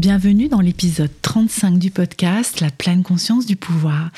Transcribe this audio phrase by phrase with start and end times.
[0.00, 4.08] Bienvenue dans l'épisode 35 du podcast La pleine conscience du pouvoir.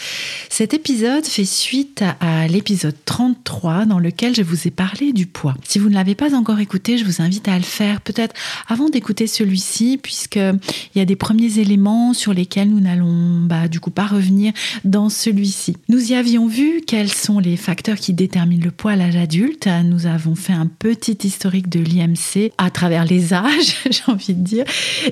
[0.48, 5.56] Cet épisode fait suite à, l'épisode 33 dans lequel je vous ai parlé du poids.
[5.64, 8.32] Si vous ne l'avez pas encore écouté, je vous invite à le faire peut-être
[8.68, 10.60] avant d'écouter celui-ci puisqu'il
[10.94, 14.52] y a des premiers éléments sur lesquels nous n'allons bah, du coup pas revenir
[14.84, 15.76] dans celui-ci.
[15.88, 19.68] Nous y avions vu quels sont les facteurs qui déterminent le poids à l'âge adulte.
[19.84, 24.44] Nous avons fait un petit historique de l'IMC à travers les âges, j'ai envie de
[24.44, 24.64] dire,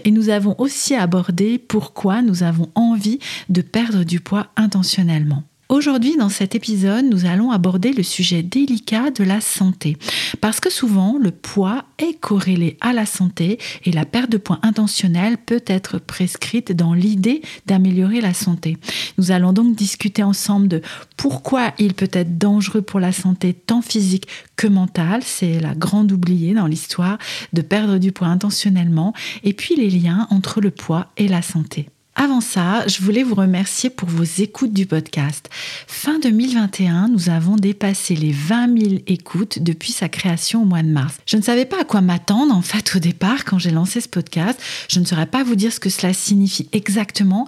[0.04, 5.42] et nous avons aussi aborder pourquoi nous avons envie de perdre du poids intentionnellement.
[5.70, 9.96] Aujourd'hui, dans cet épisode, nous allons aborder le sujet délicat de la santé.
[10.40, 14.58] Parce que souvent, le poids est corrélé à la santé et la perte de poids
[14.62, 18.78] intentionnelle peut être prescrite dans l'idée d'améliorer la santé.
[19.16, 20.82] Nous allons donc discuter ensemble de
[21.16, 25.22] pourquoi il peut être dangereux pour la santé tant physique que mentale.
[25.24, 27.18] C'est la grande oubliée dans l'histoire
[27.52, 29.14] de perdre du poids intentionnellement.
[29.44, 31.86] Et puis les liens entre le poids et la santé.
[32.16, 35.48] Avant ça, je voulais vous remercier pour vos écoutes du podcast.
[35.86, 40.88] Fin 2021, nous avons dépassé les 20 000 écoutes depuis sa création au mois de
[40.88, 41.18] mars.
[41.24, 44.08] Je ne savais pas à quoi m'attendre en fait au départ quand j'ai lancé ce
[44.08, 44.60] podcast.
[44.88, 47.46] Je ne saurais pas vous dire ce que cela signifie exactement,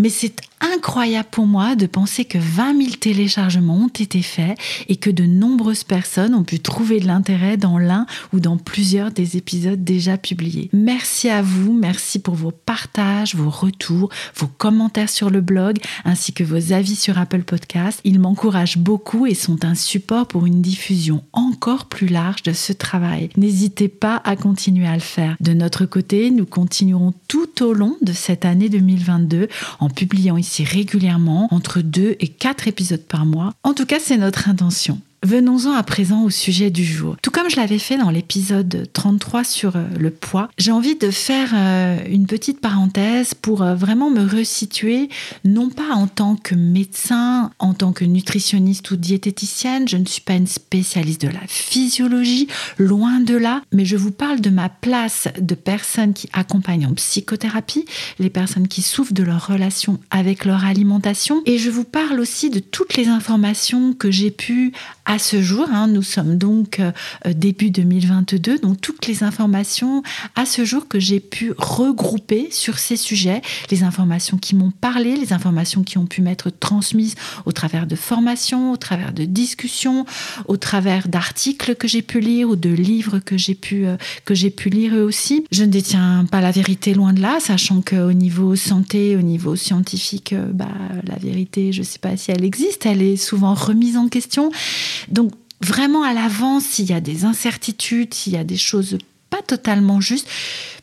[0.00, 4.96] mais c'est incroyable pour moi de penser que 20 000 téléchargements ont été faits et
[4.96, 9.36] que de nombreuses personnes ont pu trouver de l'intérêt dans l'un ou dans plusieurs des
[9.36, 10.68] épisodes déjà publiés.
[10.72, 16.32] Merci à vous, merci pour vos partages, vos retours, vos commentaires sur le blog ainsi
[16.32, 18.00] que vos avis sur Apple Podcasts.
[18.04, 22.72] Ils m'encouragent beaucoup et sont un support pour une diffusion encore plus large de ce
[22.72, 23.30] travail.
[23.36, 25.36] N'hésitez pas à continuer à le faire.
[25.40, 30.64] De notre côté, nous continuerons tout au long de cette année 2022 en publiant ici
[30.64, 33.52] régulièrement, entre deux et quatre épisodes par mois.
[33.62, 35.00] En tout cas, c'est notre intention.
[35.22, 37.14] Venons-en à présent au sujet du jour.
[37.20, 41.10] Tout comme je l'avais fait dans l'épisode 33 sur euh, le poids, j'ai envie de
[41.10, 45.10] faire euh, une petite parenthèse pour euh, vraiment me resituer,
[45.44, 50.22] non pas en tant que médecin, en tant que nutritionniste ou diététicienne, je ne suis
[50.22, 52.48] pas une spécialiste de la physiologie,
[52.78, 56.94] loin de là, mais je vous parle de ma place de personne qui accompagne en
[56.94, 57.84] psychothérapie,
[58.20, 62.48] les personnes qui souffrent de leur relation avec leur alimentation, et je vous parle aussi
[62.48, 64.72] de toutes les informations que j'ai pu
[65.10, 65.66] à ce jour.
[65.72, 66.92] Hein, nous sommes donc euh,
[67.34, 70.04] début 2022, donc toutes les informations
[70.36, 75.16] à ce jour que j'ai pu regrouper sur ces sujets, les informations qui m'ont parlé,
[75.16, 80.06] les informations qui ont pu m'être transmises au travers de formations, au travers de discussions,
[80.46, 83.96] au travers d'articles que j'ai pu lire ou de livres que j'ai pu, euh,
[84.56, 85.44] pu lire eux aussi.
[85.50, 89.56] Je ne détiens pas la vérité loin de là, sachant qu'au niveau santé, au niveau
[89.56, 90.68] scientifique, euh, bah,
[91.04, 94.52] la vérité, je ne sais pas si elle existe, elle est souvent remise en question.
[95.08, 98.98] Donc vraiment à l'avance, s'il y a des incertitudes, s'il y a des choses
[99.30, 100.28] pas totalement justes,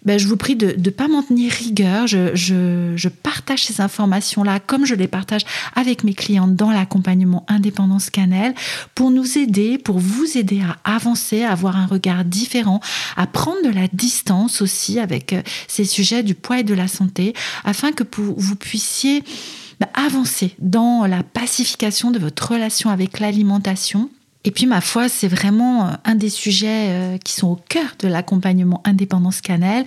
[0.05, 2.07] ben, je vous prie de ne pas m'en tenir rigueur.
[2.07, 5.41] Je, partage ces informations-là comme je les partage
[5.75, 8.55] avec mes clientes dans l'accompagnement Indépendance Cannelle
[8.95, 12.79] pour nous aider, pour vous aider à avancer, à avoir un regard différent,
[13.17, 16.87] à prendre de la distance aussi avec euh, ces sujets du poids et de la
[16.87, 17.33] santé
[17.65, 19.23] afin que vous puissiez
[19.79, 24.09] ben, avancer dans la pacification de votre relation avec l'alimentation
[24.47, 27.95] et puis, ma foi, c'est vraiment euh, un des sujets euh, qui sont au cœur
[27.99, 29.83] de l'accompagnement Indépendance Cannelle.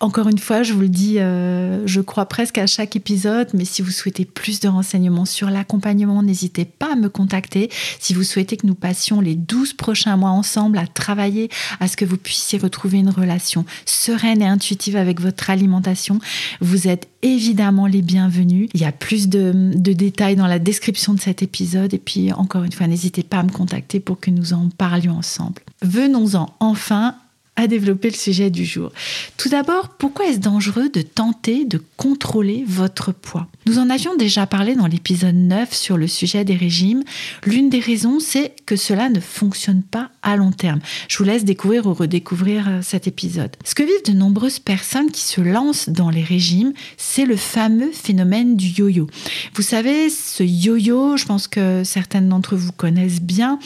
[0.00, 3.64] Encore une fois, je vous le dis, euh, je crois presque à chaque épisode, mais
[3.64, 7.70] si vous souhaitez plus de renseignements sur l'accompagnement, n'hésitez pas à me contacter.
[8.00, 11.96] Si vous souhaitez que nous passions les 12 prochains mois ensemble à travailler à ce
[11.96, 16.18] que vous puissiez retrouver une relation sereine et intuitive avec votre alimentation,
[16.60, 18.68] vous êtes évidemment les bienvenus.
[18.74, 21.94] Il y a plus de, détails dans la description de cet épisode.
[21.94, 25.16] Et puis, encore une fois, n'hésitez pas à me contacter pour que nous en parlions
[25.16, 25.62] ensemble.
[25.82, 27.16] Venons-en enfin
[27.56, 28.92] à développer le sujet du jour.
[29.36, 33.46] Tout d'abord, pourquoi est-ce dangereux de tenter de contrôler votre poids?
[33.64, 37.04] Nous en avions déjà parlé dans l'épisode 9 sur le sujet des régimes.
[37.46, 40.80] L'une des raisons, c'est que cela ne fonctionne pas à long terme.
[41.06, 43.52] Je vous laisse découvrir ou redécouvrir euh, cet épisode.
[43.64, 47.92] Ce que vivent de nombreuses personnes qui se lancent dans les régimes, c'est le fameux
[47.92, 49.06] phénomène du yo-yo.
[49.54, 53.60] Vous savez, ce yo-yo, je pense que certaines d'entre vous connaissent bien,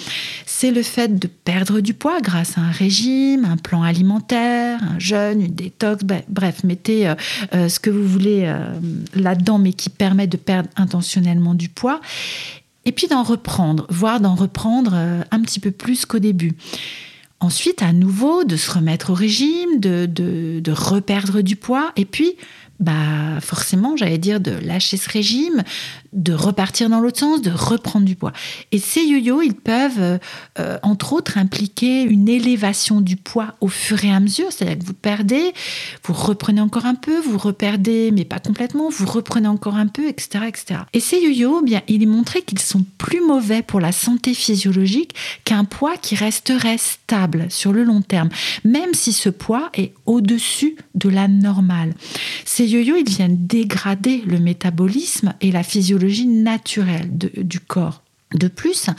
[0.44, 4.98] c'est le fait de perdre du poids grâce à un régime, un plan alimentaire, un
[4.98, 7.14] jeûne, une détox, bref, mettez euh,
[7.54, 8.54] euh, ce que vous voulez
[9.14, 12.00] là-dedans, mais qui permet de perdre intentionnellement du poids,
[12.84, 16.52] et puis d'en reprendre, voire d'en reprendre euh, un petit peu plus qu'au début.
[17.40, 22.04] Ensuite, à nouveau, de se remettre au régime, de, de, de reperdre du poids, et
[22.04, 22.36] puis
[22.78, 25.62] bah forcément, j'allais dire de lâcher ce régime,
[26.12, 28.32] de repartir dans l'autre sens, de reprendre du poids.
[28.72, 30.18] Et ces yo-yo, ils peuvent, euh,
[30.58, 34.52] euh, entre autres, impliquer une élévation du poids au fur et à mesure.
[34.52, 35.52] C'est-à-dire que vous perdez,
[36.04, 40.08] vous reprenez encore un peu, vous reperdez, mais pas complètement, vous reprenez encore un peu,
[40.08, 40.44] etc.
[40.46, 40.80] etc.
[40.92, 44.34] Et ces yo-yo, eh bien, il est montré qu'ils sont plus mauvais pour la santé
[44.34, 45.14] physiologique
[45.44, 48.28] qu'un poids qui resterait stable sur le long terme,
[48.64, 51.94] même si ce poids est au-dessus de la normale.
[52.44, 58.02] Ces yo-yo, ils viennent dégrader le métabolisme et la physiologie naturelle du corps.
[58.34, 58.90] De plus,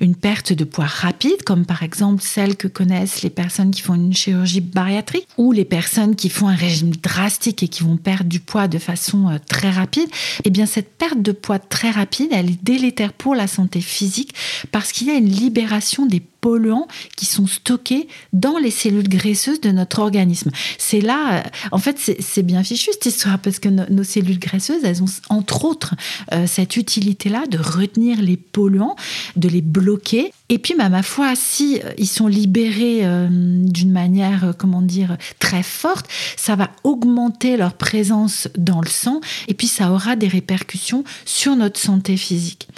[0.00, 3.94] une perte de poids rapide, comme par exemple celle que connaissent les personnes qui font
[3.94, 8.24] une chirurgie bariatrique ou les personnes qui font un régime drastique et qui vont perdre
[8.24, 10.08] du poids de façon euh, très rapide,
[10.44, 14.34] eh bien cette perte de poids très rapide, elle est délétère pour la santé physique
[14.72, 19.60] parce qu'il y a une libération des polluants qui sont stockés dans les cellules graisseuses
[19.60, 20.50] de notre organisme.
[20.78, 21.42] C'est là, euh,
[21.72, 25.64] en fait, c'est bien fichu cette histoire parce que nos cellules graisseuses, elles ont entre
[25.64, 25.94] autres
[26.32, 28.96] euh, cette utilité-là de retenir les polluants,
[29.36, 30.32] de les bloquer.
[30.48, 36.06] Et puis, ma foi, si euh, ils sont libérés d'une manière, comment dire, très forte,
[36.36, 41.56] ça va augmenter leur présence dans le sang et puis ça aura des répercussions sur
[41.56, 42.68] notre santé physique.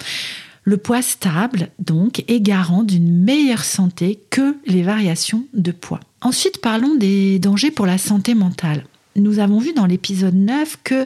[0.63, 5.99] Le poids stable, donc, est garant d'une meilleure santé que les variations de poids.
[6.21, 8.85] Ensuite, parlons des dangers pour la santé mentale.
[9.15, 11.05] Nous avons vu dans l'épisode 9 que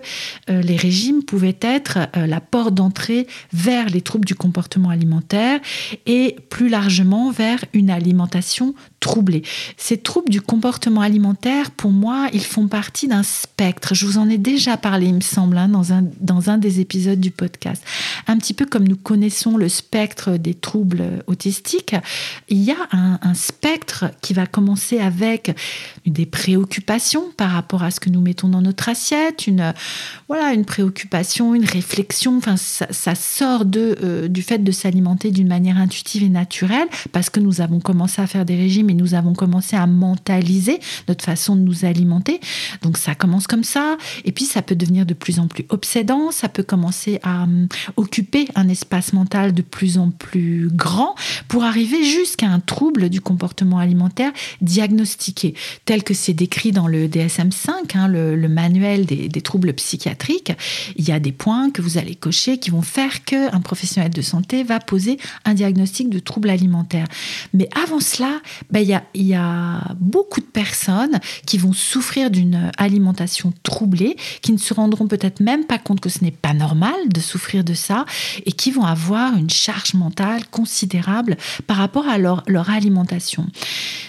[0.50, 5.60] euh, les régimes pouvaient être euh, la porte d'entrée vers les troubles du comportement alimentaire
[6.06, 9.44] et plus largement vers une alimentation troublés.
[9.78, 13.94] Ces troubles du comportement alimentaire, pour moi, ils font partie d'un spectre.
[13.94, 16.80] Je vous en ai déjà parlé, il me semble, hein, dans, un, dans un des
[16.80, 17.84] épisodes du podcast.
[18.28, 21.96] Un petit peu comme nous connaissons le spectre des troubles autistiques,
[22.50, 25.56] il y a un, spectre qui va commencer avec
[26.06, 29.74] des préoccupations par rapport à ce que nous mettons dans notre assiette, une,
[30.28, 32.38] voilà, une préoccupation, une réflexion.
[32.38, 36.88] Enfin, ça, ça sort de, euh, du fait de s'alimenter d'une manière intuitive et naturelle
[37.12, 40.80] parce que nous avons commencé à faire des régimes mais nous avons commencé à mentaliser
[41.08, 42.40] notre façon de nous alimenter.
[42.82, 46.32] Donc ça commence comme ça, et puis ça peut devenir de plus en plus obsédant,
[46.32, 47.68] ça peut commencer à hum,
[47.98, 51.16] occuper un espace mental de plus en plus grand
[51.48, 54.32] pour arriver jusqu'à un trouble du comportement alimentaire
[54.62, 55.54] diagnostiqué,
[55.86, 60.54] tel que c'est décrit dans le DSM-5, hein, le, manuel des, troubles psychiatriques.
[60.96, 64.22] Il y a des points que vous allez cocher qui vont faire qu'un professionnel de
[64.22, 67.08] santé va poser un diagnostic de trouble alimentaire.
[67.54, 68.42] Mais avant cela,
[68.82, 74.74] il y, a, beaucoup de personnes qui vont souffrir d'une alimentation troublée, qui ne se
[74.74, 78.06] rendront peut-être même pas compte que ce n'est pas normal de souffrir de ça
[78.46, 83.48] et qui vont avoir une charge mentale considérable par rapport à leur, leur alimentation.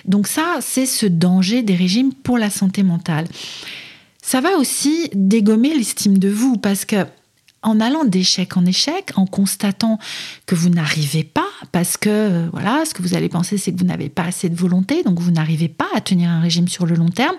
[0.05, 3.27] Donc ça, c'est ce danger des régimes pour la santé mentale.
[4.23, 7.07] Ça va aussi dégommer l'estime de vous parce que
[7.63, 9.99] en allant d'échec en échec, en constatant
[10.47, 13.85] que vous n'arrivez pas, parce que voilà, ce que vous allez penser, c'est que vous
[13.85, 16.95] n'avez pas assez de volonté, donc vous n'arrivez pas à tenir un régime sur le
[16.95, 17.37] long terme.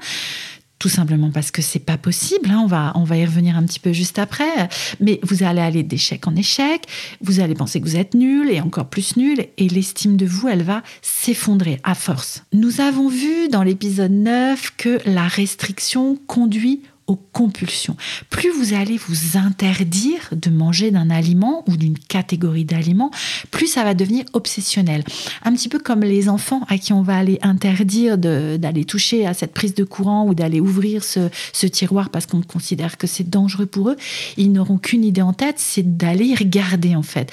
[0.80, 2.50] Tout simplement parce que c'est pas possible.
[2.50, 4.70] Hein, on va on va y revenir un petit peu juste après.
[5.02, 6.84] Mais vous allez aller d'échec en échec.
[7.20, 9.46] Vous allez penser que vous êtes nul et encore plus nul.
[9.58, 12.44] Et l'estime de vous, elle va s'effondrer à force.
[12.54, 17.98] Nous avons vu dans l'épisode 9 que la restriction conduit aux compulsions.
[18.30, 23.12] Plus vous allez vous interdire de manger d'un aliment ou d'une catégorie d'aliments,
[23.50, 25.04] plus ça va devenir obsessionnel.
[25.44, 29.34] Un petit peu comme les enfants à qui on va aller interdire d'aller toucher à
[29.34, 33.28] cette prise de courant ou d'aller ouvrir ce, ce tiroir parce qu'on considère que c'est
[33.28, 33.98] dangereux pour eux.
[34.38, 37.32] Ils n'auront qu'une idée en tête, c'est d'aller regarder en fait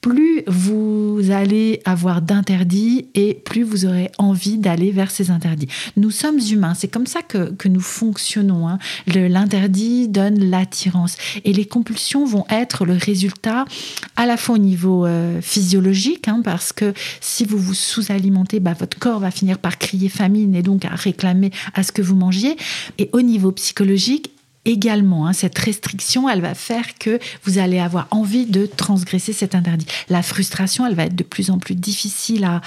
[0.00, 5.68] plus vous allez avoir d'interdits et plus vous aurez envie d'aller vers ces interdits.
[5.96, 8.68] Nous sommes humains, c'est comme ça que, que nous fonctionnons.
[8.68, 8.78] Hein.
[9.06, 13.64] L'interdit donne l'attirance et les compulsions vont être le résultat
[14.16, 18.74] à la fois au niveau euh, physiologique, hein, parce que si vous vous sous-alimentez, bah,
[18.78, 22.16] votre corps va finir par crier famine et donc à réclamer à ce que vous
[22.16, 22.56] mangiez,
[22.98, 24.30] et au niveau psychologique
[24.68, 25.26] également.
[25.26, 25.32] Hein.
[25.32, 29.86] Cette restriction, elle va faire que vous allez avoir envie de transgresser cet interdit.
[30.08, 32.60] La frustration, elle va être de plus en plus difficile à,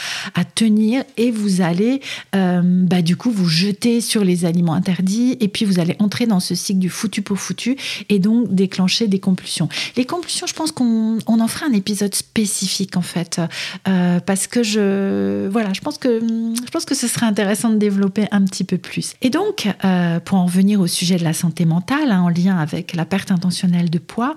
[0.55, 2.01] tenir et vous allez
[2.35, 6.25] euh, bah, du coup vous jeter sur les aliments interdits et puis vous allez entrer
[6.25, 7.77] dans ce cycle du foutu pour foutu
[8.09, 9.69] et donc déclencher des compulsions.
[9.95, 13.39] Les compulsions, je pense qu'on en fera un épisode spécifique en fait
[13.87, 17.77] euh, parce que je voilà, je pense que je pense que ce serait intéressant de
[17.77, 19.13] développer un petit peu plus.
[19.21, 22.57] Et donc, euh, pour en revenir au sujet de la santé mentale, hein, en lien
[22.57, 24.35] avec la perte intentionnelle de poids,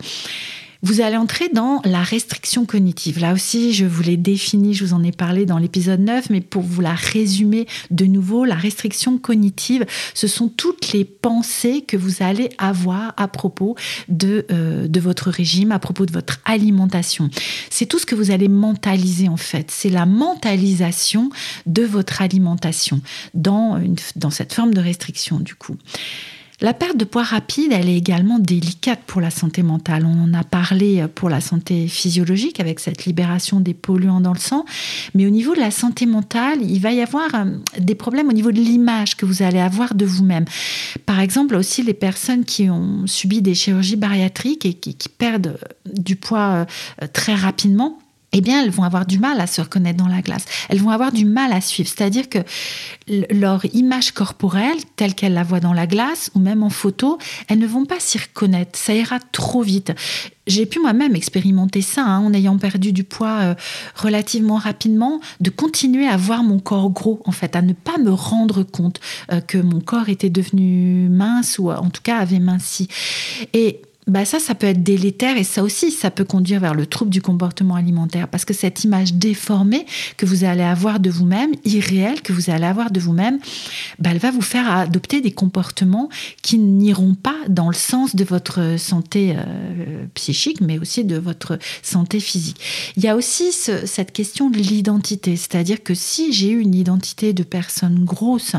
[0.84, 3.18] vous allez entrer dans la restriction cognitive.
[3.18, 6.42] Là aussi, je vous l'ai défini, je vous en ai parlé dans l'épisode 9, mais
[6.42, 11.96] pour vous la résumer de nouveau, la restriction cognitive, ce sont toutes les pensées que
[11.96, 13.76] vous allez avoir à propos
[14.10, 17.30] de, euh, de votre régime, à propos de votre alimentation.
[17.70, 19.70] C'est tout ce que vous allez mentaliser en fait.
[19.70, 21.30] C'est la mentalisation
[21.64, 23.00] de votre alimentation
[23.32, 23.80] dans
[24.30, 25.78] cette forme de restriction du coup.
[26.60, 30.06] La perte de poids rapide, elle est également délicate pour la santé mentale.
[30.06, 34.38] On en a parlé pour la santé physiologique avec cette libération des polluants dans le
[34.38, 34.64] sang,
[35.14, 38.32] mais au niveau de la santé mentale, il va y avoir euh, des problèmes au
[38.32, 40.44] niveau de l'image que vous allez avoir de vous-même.
[41.06, 45.58] Par exemple, aussi les personnes qui ont subi des chirurgies bariatriques et qui, perdent
[45.92, 46.66] du poids
[47.02, 47.98] euh, très rapidement
[48.34, 50.44] eh bien, elles vont avoir du mal à se reconnaître dans la glace.
[50.68, 51.88] Elles vont avoir du mal à suivre.
[51.88, 52.38] C'est-à-dire que
[53.30, 57.60] leur image corporelle, telle qu'elles la voient dans la glace ou même en photo, elles
[57.60, 58.76] ne vont pas s'y reconnaître.
[58.76, 59.92] Ça ira trop vite.
[60.48, 63.54] J'ai pu moi-même expérimenter ça hein, en ayant perdu du poids euh,
[63.94, 68.10] relativement rapidement, de continuer à voir mon corps gros, en fait, à ne pas me
[68.10, 69.00] rendre compte
[69.32, 72.88] euh, que mon corps était devenu mince ou en tout cas avait minci.
[73.52, 76.84] Et bah ça, ça peut être délétère et ça aussi, ça peut conduire vers le
[76.84, 79.86] trouble du comportement alimentaire parce que cette image déformée
[80.18, 83.38] que vous allez avoir de vous-même, irréelle que vous allez avoir de vous-même,
[83.98, 86.10] bah elle va vous faire adopter des comportements
[86.42, 91.58] qui n'iront pas dans le sens de votre santé euh, psychique, mais aussi de votre
[91.82, 92.60] santé physique.
[92.98, 97.32] Il y a aussi cette question de l'identité, c'est-à-dire que si j'ai eu une identité
[97.32, 98.54] de personne grosse,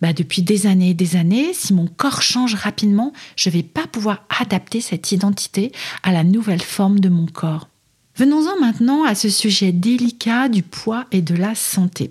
[0.00, 3.62] bah, depuis des années et des années, si mon corps change rapidement, je ne vais
[3.62, 7.68] pas pouvoir adapter cette identité à la nouvelle forme de mon corps.
[8.16, 12.10] Venons-en maintenant à ce sujet délicat du poids et de la santé.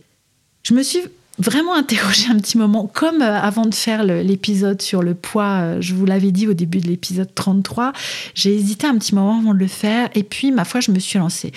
[0.63, 1.01] Je me suis
[1.37, 5.77] vraiment interrogée un petit moment, comme euh, avant de faire l'épisode sur le poids, euh,
[5.81, 7.93] je vous l'avais dit au début de l'épisode 33,
[8.33, 10.99] j'ai hésité un petit moment avant de le faire, et puis ma foi, je me
[10.99, 11.51] suis lancée.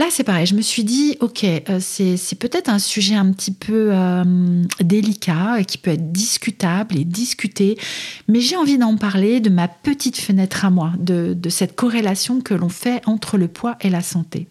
[0.00, 0.46] Là, c'est pareil.
[0.46, 5.62] Je me suis dit, ok, euh, c'est peut-être un sujet un petit peu euh, délicat
[5.64, 7.78] qui peut être discutable et discuté,
[8.26, 12.54] mais j'ai envie d'en parler de ma petite fenêtre à moi, de cette corrélation que
[12.54, 14.48] l'on fait entre le poids et la santé.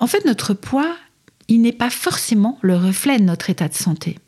[0.00, 0.96] En fait, notre poids,
[1.46, 4.18] il n'est pas forcément le reflet de notre état de santé.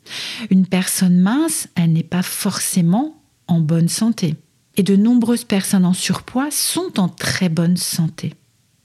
[0.49, 4.35] Une personne mince, elle n'est pas forcément en bonne santé.
[4.77, 8.31] Et de nombreuses personnes en surpoids sont en très bonne santé.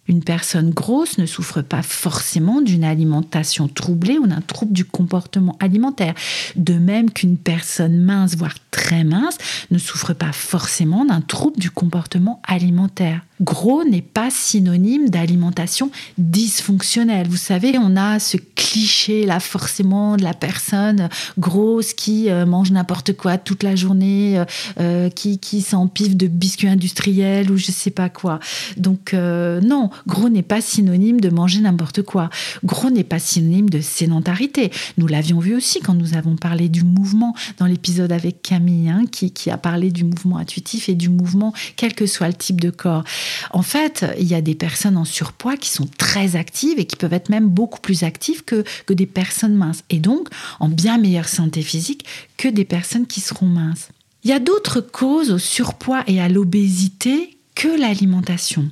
[0.08, 5.56] Une personne grosse ne souffre pas forcément d'une alimentation troublée ou d'un trouble du comportement
[5.60, 6.14] alimentaire.
[6.56, 9.38] De même qu'une personne mince, voire très mince,
[9.70, 13.22] ne souffre pas forcément d'un trouble du comportement alimentaire.
[13.40, 17.28] Gros n'est pas synonyme d'alimentation dysfonctionnelle.
[17.28, 22.70] Vous savez, on a ce cliché là forcément de la personne grosse qui euh, mange
[22.70, 24.44] n'importe quoi toute la journée, euh,
[24.80, 28.40] euh, qui, qui s'empiffe de biscuits industriels ou je sais pas quoi.
[28.78, 32.30] Donc non, gros n'est pas synonyme de manger n'importe quoi.
[32.64, 34.70] Gros n'est pas synonyme de sédentarité.
[34.98, 39.04] Nous l'avions vu aussi quand nous avons parlé du mouvement dans l'épisode avec Camille, hein,
[39.10, 42.70] qui, a parlé du mouvement intuitif et du mouvement quel que soit le type de
[42.70, 43.04] corps.
[43.52, 46.96] En fait, il y a des personnes en surpoids qui sont très actives et qui
[46.96, 49.84] peuvent être même beaucoup plus actives que des personnes minces.
[49.90, 50.28] Et donc,
[50.60, 52.04] en bien meilleure santé physique
[52.36, 53.88] que des personnes qui seront minces.
[54.24, 58.70] Il y a d'autres causes au surpoids et à l'obésité que l'alimentation.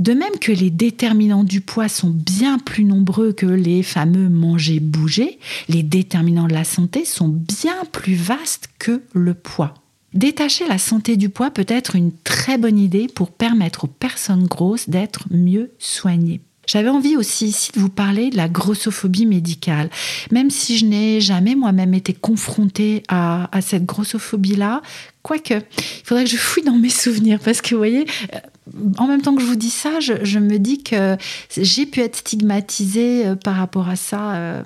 [0.00, 5.38] De même que les déterminants du poids sont bien plus nombreux que les fameux manger-bouger,
[5.68, 9.74] les déterminants de la santé sont bien plus vastes que le poids.
[10.14, 14.46] Détacher la santé du poids peut être une très bonne idée pour permettre aux personnes
[14.46, 16.40] grosses d'être mieux soignées.
[16.66, 19.90] J'avais envie aussi ici de vous parler de la grossophobie médicale.
[20.30, 24.80] Même si je n'ai jamais moi-même été confrontée à, cette grossophobie-là,
[25.22, 28.06] quoique, il faudrait que je fouille dans mes souvenirs parce que vous voyez,
[28.98, 31.16] en même temps que je vous dis ça, je, me dis que
[31.56, 34.62] j'ai pu être stigmatisée euh, par rapport à ça euh,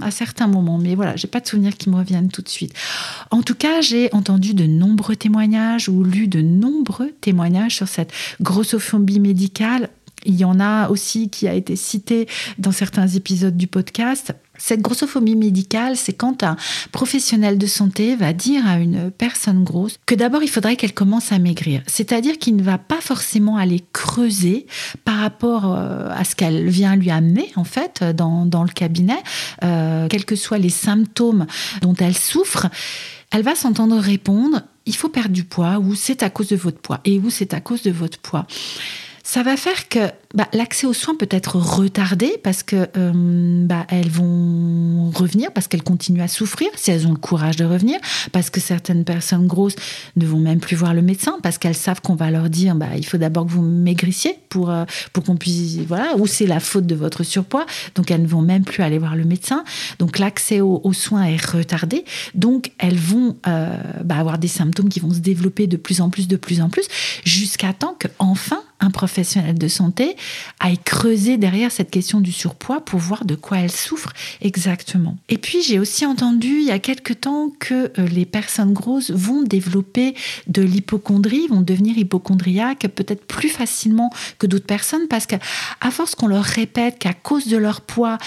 [0.00, 0.78] à certains moments.
[0.78, 2.72] Mais voilà, j'ai pas de souvenirs qui me reviennent tout de suite.
[3.30, 8.12] En tout cas, j'ai entendu de nombreux témoignages ou lu de nombreux témoignages sur cette
[8.40, 9.90] grossophobie médicale.
[10.24, 12.26] Il y en a aussi qui a été cité
[12.58, 16.56] dans certains épisodes du podcast Cette grossophobie médicale, c'est quand un
[16.92, 21.32] professionnel de santé va dire à une personne grosse que d'abord il faudrait qu'elle commence
[21.32, 21.82] à maigrir.
[21.86, 24.66] C'est-à-dire qu'il ne va pas forcément aller creuser
[25.04, 29.18] par rapport euh, à ce qu'elle vient lui amener, en fait, dans, le cabinet,
[29.64, 31.46] euh, quels que soient les symptômes
[31.80, 32.66] dont elle souffre.
[33.30, 36.80] Elle va s'entendre répondre il faut perdre du poids ou c'est à cause de votre
[36.80, 38.46] poids et ou c'est à cause de votre poids
[39.28, 43.86] ça va faire que bah, l'accès aux soins peut être retardé parce que euh, bah,
[43.90, 47.98] elles vont revenir, parce qu'elles continuent à souffrir, si elles ont le courage de revenir,
[48.32, 49.76] parce que certaines personnes grosses
[50.16, 52.86] ne vont même plus voir le médecin, parce qu'elles savent qu'on va leur dire bah,
[52.96, 55.76] il faut d'abord que vous maigrissiez pour, euh, pour qu'on puisse.
[55.86, 57.66] Voilà, ou c'est la faute de votre surpoids,
[57.96, 59.62] donc elles ne vont même plus aller voir le médecin.
[59.98, 65.00] Donc l'accès aux, soins est retardé, donc elles vont euh, bah, avoir des symptômes qui
[65.00, 66.88] vont se développer de plus en plus, de plus en plus,
[67.24, 70.16] jusqu'à temps qu'enfin, un professionnel de santé
[70.60, 75.16] aille creuser derrière cette question du surpoids pour voir de quoi elle souffre exactement.
[75.28, 79.10] Et puis j'ai aussi entendu il y a quelque temps que euh, les personnes grosses
[79.10, 80.14] vont développer
[80.46, 85.38] de l'hypochondrie, vont devenir hypochondriaques peut-être plus facilement que d'autres personnes parce qu'à
[85.90, 88.18] force qu'on leur répète qu'à cause de leur poids,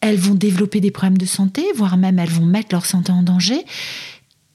[0.00, 3.22] elles vont développer des problèmes de santé, voire même elles vont mettre leur santé en
[3.22, 3.64] danger,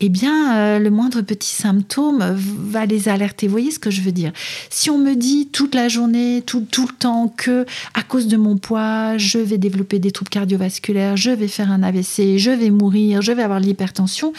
[0.02, 3.48] eh bien, euh, le moindre petit symptôme va les alerter.
[3.48, 4.34] Vous voyez ce que je veux dire?
[4.70, 8.36] Si on me dit toute la journée, tout, tout, le temps que à cause de
[8.36, 12.72] mon poids, je vais développer des troubles cardiovasculaires, je vais faire un AVC, je vais
[12.72, 14.34] mourir, je vais avoir l'hypertension,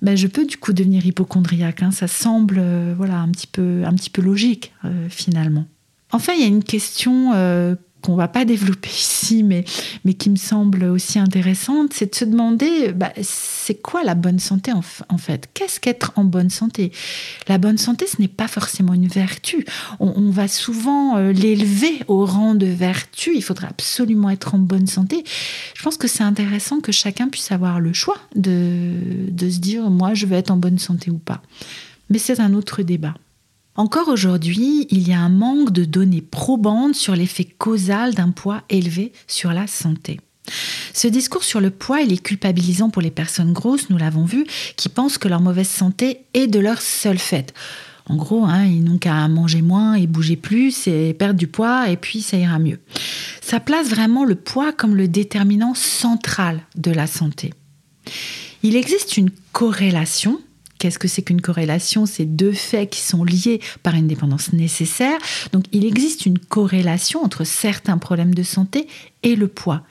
[0.00, 1.82] ben, je peux du coup devenir hypochondriaque.
[1.82, 1.90] Hein.
[1.90, 5.66] Ça semble euh, voilà, un, petit peu, un petit peu logique euh, finalement.
[6.12, 7.32] Enfin, il y a une question
[8.02, 9.64] qu'on va pas développer ici, mais,
[10.14, 14.72] qui me semble aussi intéressante, c'est de se demander, bah, c'est quoi la bonne santé
[14.72, 15.48] en, fait?
[15.54, 16.92] Qu'est-ce qu'être en bonne santé?
[17.48, 19.66] La bonne santé, ce n'est pas forcément une vertu.
[20.00, 23.32] On, va souvent euh, l'élever au rang de vertu.
[23.34, 25.24] Il faudrait absolument être en bonne santé.
[25.74, 28.92] Je pense que c'est intéressant que chacun puisse avoir le choix de,
[29.30, 31.42] de se dire, moi, je veux être en bonne santé ou pas.
[32.10, 33.14] Mais c'est un autre débat.
[33.78, 38.64] Encore aujourd'hui, il y a un manque de données probantes sur l'effet causal d'un poids
[38.70, 40.18] élevé sur la santé.
[40.92, 44.44] Ce discours sur le poids, il est culpabilisant pour les personnes grosses, nous l'avons vu,
[44.74, 47.54] qui pensent que leur mauvaise santé est de leur seul fait.
[48.08, 51.88] En gros, hein, ils n'ont qu'à manger moins et bouger plus et perdre du poids
[51.88, 52.80] et puis ça ira mieux.
[53.40, 57.54] Ça place vraiment le poids comme le déterminant central de la santé.
[58.64, 60.40] Il existe une corrélation
[60.78, 62.06] Qu'est-ce que c'est qu'une corrélation?
[62.06, 65.18] C'est deux faits qui sont liés par une dépendance nécessaire.
[65.52, 68.86] Donc il existe une corrélation entre certains problèmes de santé
[69.22, 69.82] et le poids.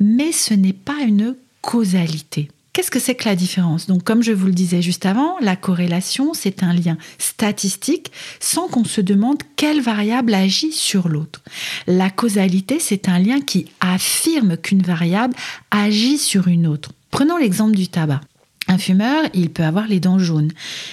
[0.00, 2.48] Mais ce n'est pas une causalité.
[2.72, 3.86] Qu'est-ce que c'est que la différence?
[3.86, 8.66] Donc comme je vous le disais juste avant, la corrélation, c'est un lien statistique sans
[8.66, 11.42] qu'on se demande quelle variable agit sur l'autre.
[11.86, 15.36] La causalité, c'est un lien qui affirme qu'une variable
[15.70, 16.90] agit sur une autre.
[17.12, 18.20] Prenons l'exemple du tabac.
[18.68, 20.52] Un fumeur, il peut avoir les dents jaunes.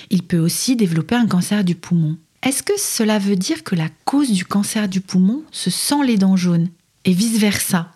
[0.10, 2.18] Il peut aussi développer un cancer du poumon.
[2.44, 6.18] Est-ce que cela veut dire que la cause du cancer du poumon, ce sont les
[6.18, 6.70] dents jaunes
[7.06, 7.92] Et vice-versa?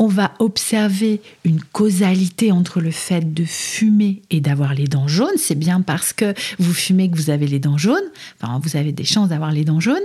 [0.00, 5.36] On va observer une causalité entre le fait de fumer et d'avoir les dents jaunes.
[5.36, 7.96] C'est bien parce que vous fumez que vous avez les dents jaunes.
[8.40, 9.96] Enfin, vous avez des chances d'avoir les dents jaunes.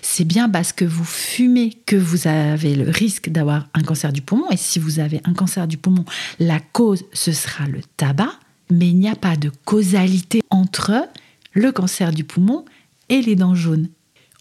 [0.00, 4.22] C'est bien parce que vous fumez que vous avez le risque d'avoir un cancer du
[4.22, 4.48] poumon.
[4.50, 6.06] Et si vous avez un cancer du poumon,
[6.38, 8.32] la cause, ce sera le tabac
[8.72, 11.08] mais il n'y a pas de causalité entre
[11.52, 12.64] le cancer du poumon
[13.08, 13.88] et les dents jaunes.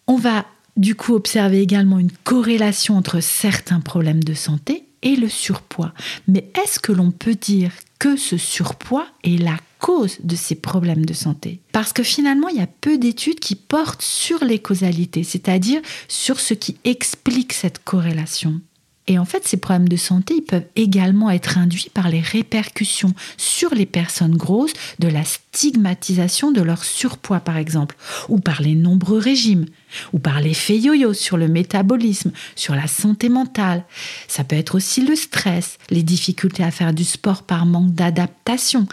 [0.08, 0.46] On va
[0.78, 5.94] du coup observer également une corrélation entre certains problèmes de santé et le surpoids.
[6.28, 11.06] Mais est-ce que l'on peut dire que ce surpoids est la cause de ces problèmes
[11.06, 11.60] de santé?
[11.72, 16.40] Parce que finalement, il y a peu d'études qui portent sur les causalités, c'est-à-dire sur
[16.40, 18.62] ce qui explique cette corrélation.
[19.08, 23.14] Et en fait, ces problèmes de santé ils peuvent également être induits par les répercussions
[23.36, 27.96] sur les personnes grosses de la stigmatisation de leur surpoids, par exemple,
[28.30, 29.66] ou par les nombreux régimes,
[30.14, 33.84] ou par l'effet yo-yo sur le métabolisme, sur la santé mentale.
[34.28, 38.88] Ça peut être aussi le stress, les difficultés à faire du sport par manque d'adaptation,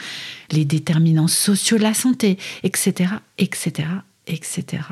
[0.50, 3.88] les déterminants sociaux de la santé, etc., etc.,
[4.26, 4.82] etc.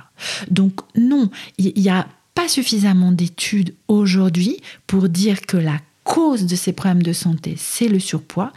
[0.51, 6.55] Donc non, il y a pas suffisamment d'études aujourd'hui pour dire que la cause de
[6.55, 8.53] ces problèmes de santé, c'est le surpoids,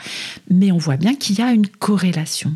[0.51, 2.53] mais on voit bien qu'il y a une corrélation.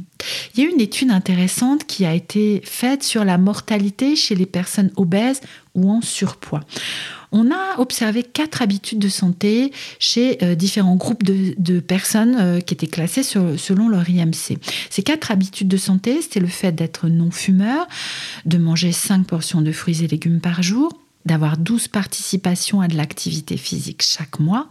[0.54, 4.46] Il y a une étude intéressante qui a été faite sur la mortalité chez les
[4.46, 5.42] personnes obèses
[5.74, 6.62] ou en surpoids.
[7.32, 12.76] On a observé quatre habitudes de santé chez euh, différents groupes de, personnes euh, qui
[12.76, 14.60] étaient classées selon leur IMC.
[14.92, 17.88] Ces quatre habitudes de santé, c'était le fait d'être non-fumeur,
[18.46, 20.92] de manger cinq portions de fruits et légumes par jour,
[21.26, 24.70] d'avoir 12 participations à de l'activité physique chaque mois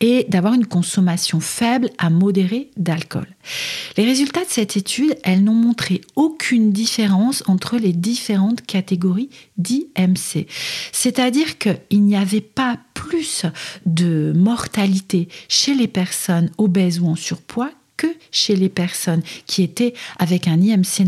[0.00, 3.26] et d'avoir une consommation faible à modérée d'alcool.
[3.96, 10.46] Les résultats de cette étude, elles n'ont montré aucune différence entre les différentes catégories d'IMC.
[10.92, 13.46] C'est-à-dire qu'il n'y avait pas plus
[13.86, 17.70] de mortalité chez les personnes obèses ou en surpoids
[18.30, 21.06] chez les personnes qui étaient avec un IMC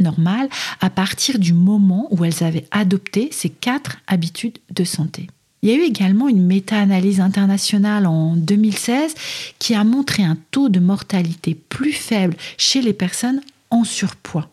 [0.00, 0.48] normal
[0.80, 5.28] à partir du moment où elles avaient adopté ces quatre habitudes de santé.
[5.62, 9.14] Il y a eu également une méta-analyse internationale en 2016
[9.60, 14.48] qui a montré un taux de mortalité plus faible chez les personnes en surpoids.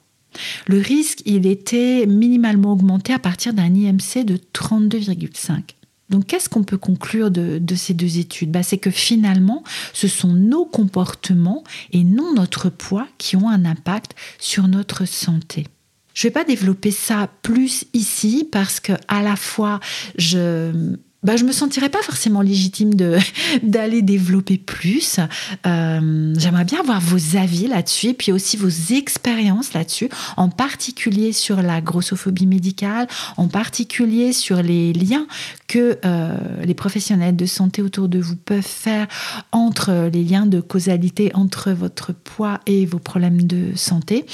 [0.67, 5.61] Le risque, il était minimalement augmenté à partir d'un IMC de 32,5.
[6.09, 8.51] Donc qu'est-ce qu'on peut conclure de, ces deux études?
[8.51, 13.65] Bah, C'est que finalement, ce sont nos comportements et non notre poids qui ont un
[13.65, 15.67] impact sur notre santé.
[16.13, 19.79] Je ne vais pas développer ça plus ici parce que à la fois
[20.17, 22.93] je bah, je me sentirais pas forcément légitime
[23.63, 25.19] d'aller développer plus.
[25.65, 31.61] Euh, j'aimerais bien avoir vos avis là-dessus puis aussi vos expériences là-dessus, en particulier sur
[31.61, 35.27] la grossophobie médicale, en particulier sur les liens
[35.69, 39.07] que euh, les professionnels de santé autour de vous peuvent faire
[39.51, 44.25] entre les liens de causalité entre votre poids et vos problèmes de santé.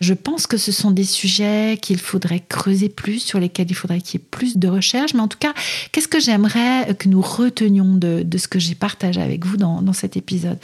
[0.00, 4.00] Je pense que ce sont des sujets qu'il faudrait creuser plus, sur lesquels il faudrait
[4.00, 5.12] qu'il y ait plus de recherche.
[5.12, 5.52] Mais en tout cas,
[5.92, 10.16] qu'est-ce que j'aimerais que nous retenions de, ce que j'ai partagé avec vous dans cet
[10.16, 10.58] épisode?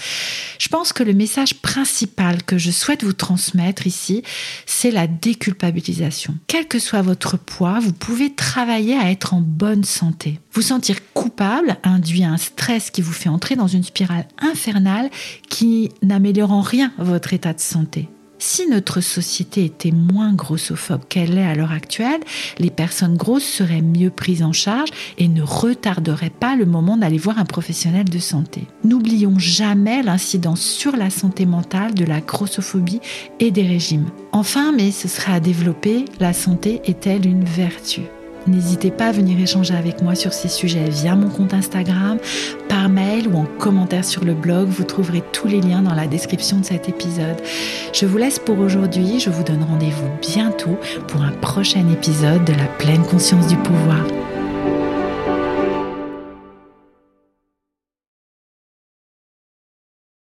[0.59, 4.23] Je pense que le message principal que je souhaite vous transmettre ici,
[4.65, 6.35] c'est la déculpabilisation.
[6.47, 10.14] Quel que soit votre poids, vous pouvez travailler à être en bonne santé.
[10.53, 15.11] Vous sentir coupable induit un stress qui vous fait entrer dans une spirale infernale
[15.49, 18.09] qui n'améliore en rien votre état de santé.
[18.39, 22.21] Si notre société était moins grossophobe qu'elle est à l'heure actuelle,
[22.59, 27.17] les personnes grosses seraient mieux prises en charge et ne retarderaient pas le moment d'aller
[27.17, 28.67] voir un professionnel de santé.
[28.85, 33.01] N'oublions jamais l'incidence sur la santé mentale de la grossophobie
[33.41, 34.11] et des régimes.
[34.33, 38.03] Enfin, mais ce serait à développer, la santé est-elle une vertu?
[38.47, 42.19] N'hésitez pas à venir échanger avec moi sur ces sujets via mon compte Instagram,
[42.69, 44.69] par mail ou en commentaire sur le blog.
[44.69, 47.41] Vous trouverez tous les liens dans la description de cet épisode.
[47.93, 49.21] Je vous laisse pour aujourd'hui.
[49.21, 50.79] Je vous donne rendez-vous bientôt
[51.09, 54.05] pour un prochain épisode de la pleine conscience du pouvoir.